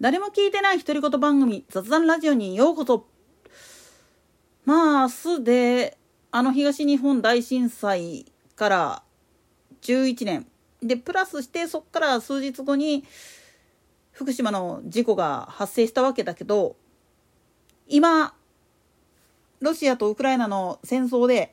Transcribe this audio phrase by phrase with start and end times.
[0.00, 3.06] 誰も聞いてない独り言番組雑談ラジオにようこそ。
[4.64, 5.98] まあ明日で
[6.30, 8.24] あの東日本大震災
[8.56, 9.02] から
[9.82, 10.46] 11年。
[10.82, 13.04] でプラスしてそっから数日後に
[14.12, 16.76] 福島の事故が発生したわけだけど
[17.86, 18.32] 今
[19.60, 21.52] ロシアとウクライナの戦争で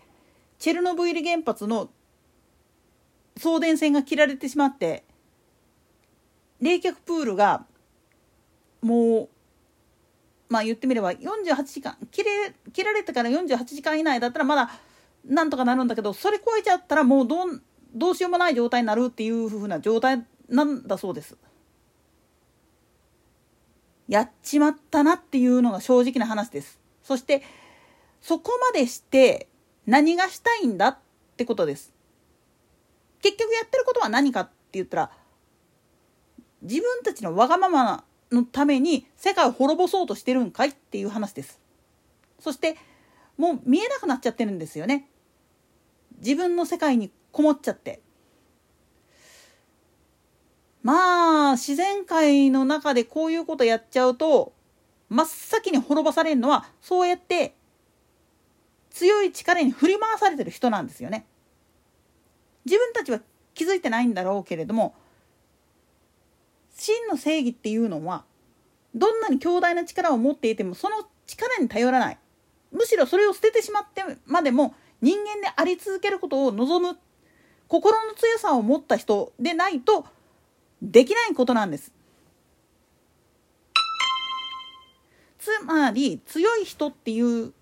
[0.59, 1.89] チェルノブイリ原発の
[3.35, 5.03] 送電線が切られてしまって
[6.61, 7.65] 冷却プールが
[8.87, 9.29] もう
[10.49, 14.71] まあ言ってみれば48時間切れ切られてから48時間以内だったらまだ
[15.25, 17.61] なんとかなるんだけどそれ超えちゃったらもうどう
[17.93, 21.35] どうしようもない状態になるっていうふうな状態なんだそうです。
[24.07, 26.79] やっちまったなっていうのが正直な話です。
[27.03, 27.43] そして
[28.21, 29.47] そこまでして
[29.85, 30.97] 何がしたいんだっ
[31.35, 31.93] てことです。
[33.21, 35.11] 結局やってることは何かって言ったら
[36.61, 41.59] 自分たちのわがままのために世界を滅ぼそうとしてるんかいっていう話です。
[42.39, 42.77] そして
[43.37, 45.07] もう見えなくなっちゃってるんですよね。
[46.17, 48.01] 自分の世界にこもっちゃって。
[50.83, 54.53] まあ自然界の中でこういうことやっちゃうと
[55.09, 57.55] 真っ先に滅ぼされるのはそうやって
[58.89, 61.25] 強い力に振り回されてる人なんですよね。
[62.65, 63.21] 自分たちは
[63.53, 64.95] 気づいてないんだろうけれども
[66.77, 68.23] 真の正義っていうのは
[68.95, 72.17] どんなに強大な力を持っていてもその力に頼らない
[72.71, 76.97] むしろそれを捨ててしまってまでも人間であり続けることを望む
[77.67, 80.05] 心の強さを持った人でないと
[80.81, 81.91] できないことなんです。
[85.39, 87.53] つまり強い人っていう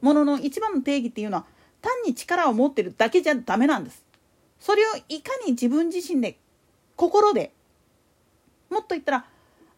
[0.00, 1.46] ものの一番の定義っていうのは
[1.80, 4.04] 単に力を持ってるだけじゃダメなんです。
[4.60, 6.38] それをいかに自分自身で
[6.96, 7.52] 心で
[8.70, 9.26] もっと言ったら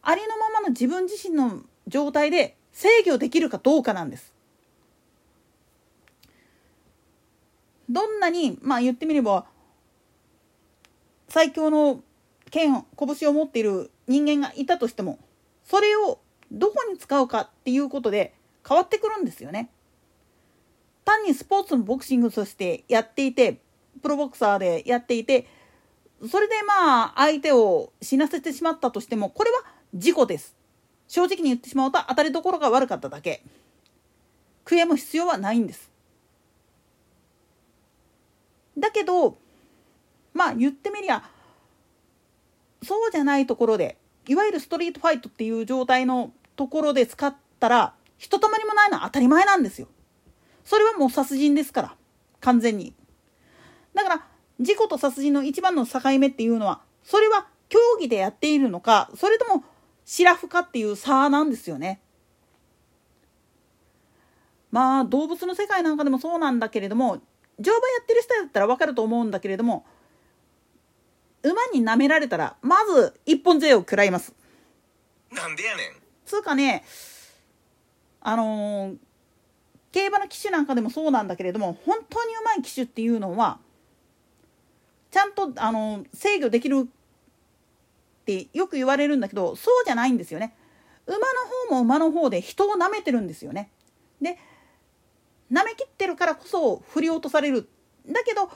[0.03, 4.33] ありのままの自分自身の状態で制御できるかどうかなんです。
[7.89, 9.47] どんなにまあ言ってみれば
[11.29, 12.01] 最強の
[12.51, 15.19] 剣拳を持っている人間がいたとしても
[15.65, 16.21] それを
[16.53, 18.35] どこに使うかっていうことで
[18.67, 19.71] 変わってくるんですよね。
[21.05, 23.61] 単にスポーツのボクシングとしてやっていて
[24.03, 25.47] プロボクサーでやっていて
[26.29, 29.63] それでまあ相手を死なせてしまったとしてもこれは
[29.95, 30.55] 事故です。
[31.09, 33.43] 正直に言ってしまうと当たりどころが悪かっただけ。
[34.65, 35.91] 悔やむ必要はないんです。
[38.79, 39.39] だけど
[40.35, 41.23] まあ言ってみりゃ
[42.83, 49.89] そうじゃないところでいわゆるストリートファイトっていう状態のところで使ったらひとたまりもないのは当たり前なんですよ。
[50.65, 51.95] それはもう殺人ですから
[52.41, 52.95] 完全に。
[53.95, 54.27] だから
[54.61, 59.65] 事故と殺人の一番の境目っていうのはそれは競技でやっているのかそれとも
[60.05, 62.01] シラフかっていう差なんですよね。
[64.71, 67.21] まあ動物の世界なんかでもそうなんだけれども
[67.59, 69.85] 乗馬やってる人だったら分かると思うんだけれども
[71.43, 74.35] 馬に舐められたらまず一本税を食らいます。
[75.33, 75.87] なんでやねん。
[76.27, 76.85] つうかね
[78.21, 78.97] あのー、
[79.93, 83.59] 競馬の騎手なんかでもそうなんだけれども本当にうまい騎手っていうのは
[85.11, 90.55] ちゃんとあの制御できるってよく言われるんだけどそうじゃないんですよね。
[91.07, 91.23] 馬の
[91.69, 93.71] 方も馬の方で人を舐めてるんですよね。
[94.21, 94.39] で
[95.51, 97.69] 舐めきってるからこそ振り落とされる。
[98.09, 98.51] だけど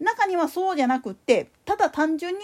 [0.00, 2.40] 中にはそうじゃなくってただ単純に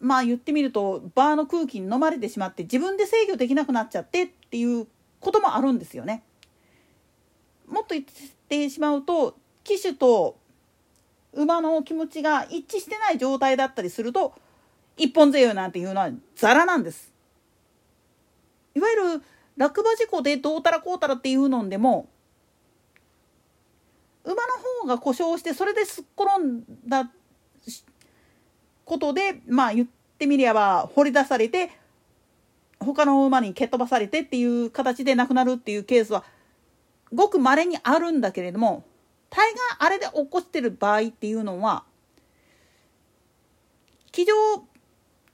[0.00, 4.86] まあ言ってみるとバーの空気に飲まれてしまって自分で制御できなくなっちゃってっていう
[5.20, 6.22] こともあるんですよね。
[7.66, 8.04] もっと言っ
[8.48, 10.38] てしまうと騎手と
[11.38, 14.34] 馬の気持ちが一致してない状態だったりすると
[14.96, 17.12] 一本背負いなんていうのはザラなんです。
[18.74, 19.22] いわゆる
[19.56, 22.08] 落馬事故でどうたらこうたらっていうのでも
[24.24, 24.38] 馬の
[24.82, 27.10] 方が故障してそれですっ転んだ
[28.84, 29.88] ことでまあ言っ
[30.18, 31.70] てみれば掘り出されて
[32.80, 36.24] 他の馬に蹴っ飛ばされてっていう形で亡くなるっていうケースは
[37.12, 38.84] ごく稀にあるんだけれども
[39.30, 41.84] 大概あれで起こしてる場合っていうのは
[44.12, 44.32] 騎乗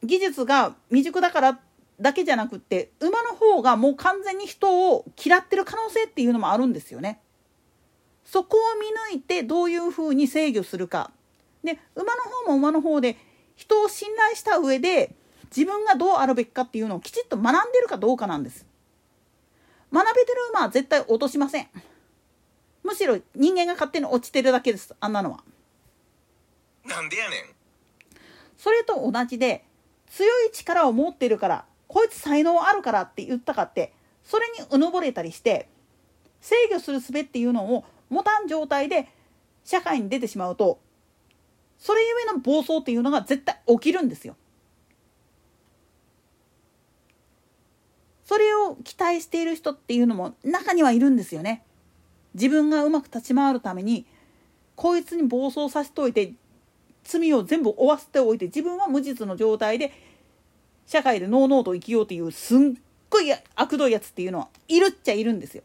[0.02, 1.61] 技術が未熟だから
[2.00, 7.20] だけじゃなくって馬の方がもう完全に人を嫌ってる可能性っていうのもあるんですよね。
[8.25, 11.12] そこを見抜いてどういうふうに制御するか。
[11.62, 13.17] で馬の方も馬の方で
[13.55, 15.14] 人を信頼した上で
[15.56, 18.67] 自分がどうあるべきかっていうのをきちっと学んでるかどうかなんです。
[19.93, 21.69] 学べてる馬は絶対落としません。
[22.85, 25.43] むしろ人間が勝手に落ちてるだけですあんなのは。
[26.85, 27.41] なんでやねん。
[28.57, 29.65] それと同じで
[30.11, 33.93] 強い力を持ってるからこいつ才能あるからって言ったかって
[34.23, 35.69] それにうぬぼれたりして
[36.41, 39.09] 制御する術っていうのを持たん状態で
[39.65, 40.79] 社会に出てしまうと
[41.79, 44.37] それゆえの暴走っていうのが絶対起きるんですよ。
[48.25, 51.63] それを期待している人っていうのも中にはいるんですよね。
[52.35, 54.07] 自分がうまく立ち回るために
[54.77, 56.33] こいつに暴走させておいて
[57.05, 59.93] 罪を全部負わせておいて自分は無実の状態で
[60.87, 62.59] 社会でのうのうと生きようというすっ
[63.09, 65.63] ごい悪どいやつっていうのはいるっちゃいるんですよ。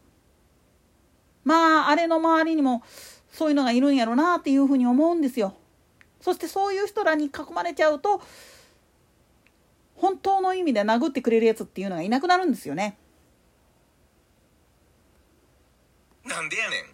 [1.44, 2.82] まああれの周りにも
[3.32, 5.54] そういうのがいるんやろなっていうふうに思うんですよ。
[6.20, 8.22] そしてそういう人らに囲まれちゃうと
[9.96, 12.96] 本当の意味で殴ってくれるやつっていうのがいなくなるんですよね。
[16.24, 16.84] なんでやねん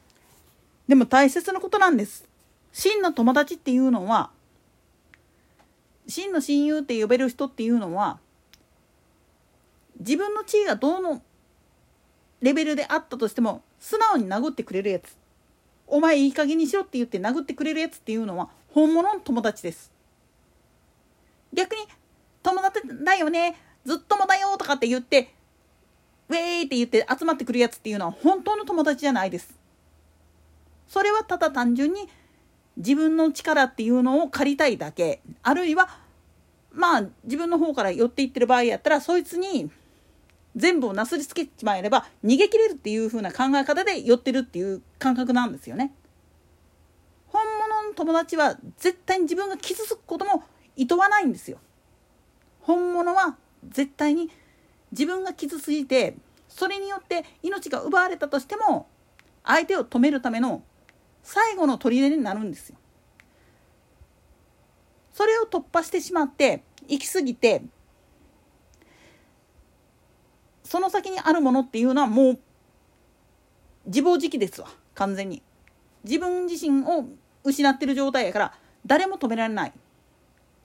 [0.88, 2.28] でも大切なことなんです。
[2.72, 4.30] 真の友達っていうのは
[6.06, 8.18] 真の親友って呼べる人っていうのは
[9.98, 11.22] 自分の地位がどの
[12.40, 15.16] レベルであったとしても素直に殴ってくれるやつ。
[15.86, 19.92] お前いい加減にしろって言って殴ってくれるやつっていうのは本物の友達です。
[21.52, 21.82] 逆に
[22.42, 25.32] 友達だよねずっともだよとかって言って
[26.28, 29.54] ウェーイって言って集まってくるやつっていうのは本当の友達じゃないです。
[30.88, 32.08] それはただ単純に
[32.76, 35.88] 自分の力っていうのを借りたいだけあるいは
[36.72, 39.70] まあ自分の方から寄っていってる場合やったらそいつに
[40.54, 45.92] 全部をなすりつけちまえれば逃げ切れるっていう風な考え方で寄ってるっていう感覚なんですよね。
[47.28, 50.44] 本物の友達は絶対に自分が傷つくことも
[50.76, 51.58] 厭わないんですよ。
[52.60, 53.36] 本物は
[53.68, 54.30] 絶対に
[54.92, 56.16] 自分が傷ついて
[56.48, 58.86] それによって命が奪われたとしても
[59.44, 60.62] 相手を止めるための
[61.26, 62.76] 最後の砦になるんですよ。
[65.12, 67.62] それを突破してしまって行き過ぎて
[70.62, 72.38] その先にあるものっていうのはもう
[73.86, 74.68] 自暴自棄ですわ。
[74.94, 75.42] 完全に。
[76.04, 77.06] 自分自身を
[77.42, 78.54] 失ってる状態やから
[78.86, 79.72] 誰も止められない。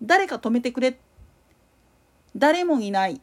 [0.03, 0.99] 誰か止めてくれ。
[2.35, 3.19] 誰もいない。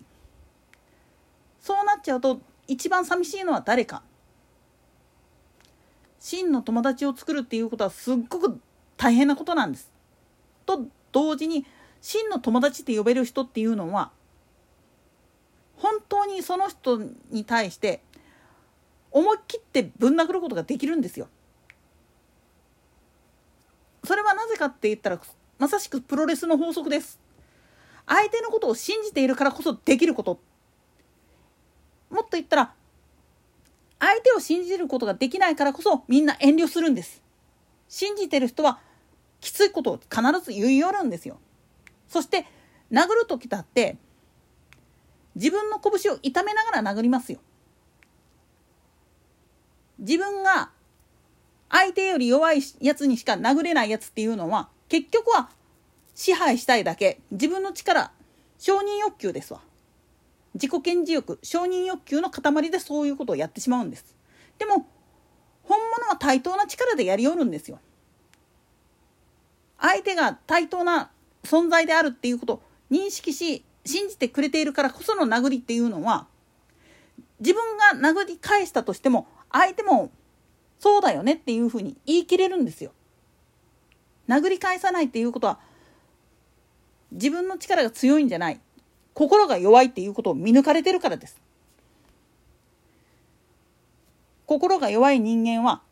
[1.61, 4.03] そうなっちゃうと一番寂しいのは誰か。
[6.21, 8.61] 真の友達を作るっていうことはすっごく
[8.97, 9.91] 大変なことなんです。
[10.67, 11.65] と同時に
[12.01, 14.11] 真の友達って呼べる人っていうのは
[15.77, 17.01] 本当にその人
[17.31, 18.03] に対して
[19.11, 21.29] 思い切ってぶん殴ることができるんですよ。
[24.05, 25.21] それはなぜかって言ったら
[25.59, 27.21] まさしくプロレスの法則です。
[28.07, 30.41] 相手のことを信じているからこそできること。
[32.11, 32.75] もっと言ったら
[34.01, 37.23] 相手を信じることができないからこそみんな遠慮するんです。
[37.89, 38.79] 信じてる人は
[39.41, 41.39] きついことを必ず言い寄るんですよ。
[42.09, 42.47] そして
[42.93, 43.97] 殴る時だって
[45.35, 47.41] 自分の拳を痛めながら殴りますよ。
[49.99, 50.71] 自分が
[51.71, 55.51] 相手より弱いやつにしか殴れないやつっていうのは結局は
[56.15, 58.13] 支配したいだけ自分の力
[58.59, 59.61] 承認欲求ですわ
[60.55, 64.17] 自己顕示欲承認欲求の塊でそういうことをやってしまうんです。
[64.59, 64.87] でも
[65.63, 67.79] 本物は対等な力でやりよるんですよ。
[69.79, 71.11] 相手が対等な
[71.45, 76.27] 存在であるっていうことを認識し信じてくれているからこその殴りっていうのは
[77.41, 80.11] 自分が殴り返したとしても相手も
[80.79, 82.93] そうだよねっていうふうに言い切れるんですよ。
[84.29, 85.59] 殴り返さないっていうことは
[87.13, 88.61] 自分の力が強いんじゃない。
[89.19, 91.43] 心が弱いっていうことを見抜かれてるからです。
[94.47, 95.83] 心が弱い人間は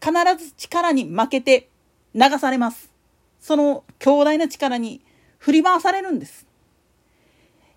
[0.00, 0.12] 必
[0.44, 1.68] ず力に負けて
[2.12, 2.90] 流されます。
[3.38, 5.00] その強大な力に
[5.38, 6.44] 振り回されるんです。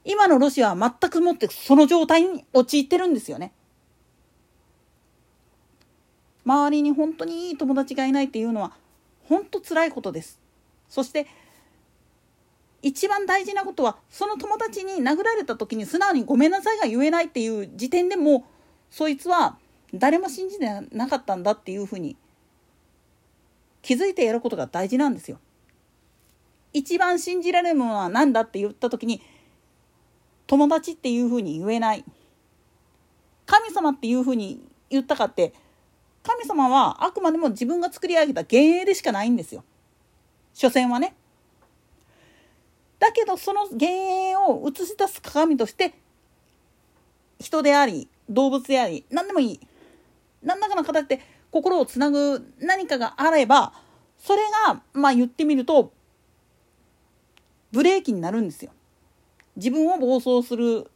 [0.06, 3.54] 今のロシアは全くもってその状態に陥ってるんですよね。
[6.46, 8.72] 周りに本当にいい友達がいないっていうのは
[9.30, 10.40] 本当辛いことです。
[10.90, 11.28] そして
[12.86, 18.46] 一番大事なことはその友達に殴られた時に素直にごめんなさいが言えないっていう時点でも
[18.92, 19.58] そいつは
[19.92, 22.16] 誰も信じてなかったんだっていうふうに
[23.82, 25.40] 気づいてやることが大事なんですよ。
[26.74, 29.20] 一番信じられるものは何だって言った時に
[30.46, 32.06] 友達っていうふうに言えない。
[33.48, 34.62] 神様っていうふうに
[34.92, 35.56] 言ったかって
[36.22, 39.64] 神様はあくまでも自分が作り上げた幻影でしかないんですよ。
[40.54, 41.16] 所詮はね。
[43.00, 45.94] だけどその幻影を映し出す鏡として
[47.40, 49.60] 人であり動物であり何でもいい
[50.42, 51.22] 何らかの形で
[51.52, 53.74] 心をつなぐ何かがあれば
[54.18, 55.92] それがまあ言ってみると
[57.72, 58.72] ブレーキになるんですよ。
[59.58, 60.90] 自分を暴走する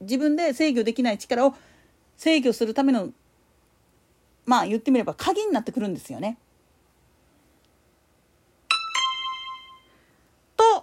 [0.00, 1.54] 自分で制御できない力を
[2.16, 3.10] 制御するための
[4.46, 6.38] まあ言ってみれば鍵になってくるんですよね。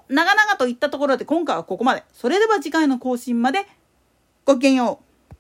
[0.09, 2.03] 長々と言ったところで今回はここまで。
[2.13, 3.65] それでは次回の更新まで
[4.45, 5.06] ごきげんよう。